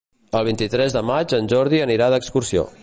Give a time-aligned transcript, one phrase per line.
[0.37, 2.69] El vint-i-tres de maig en Jordi anirà d'excursió.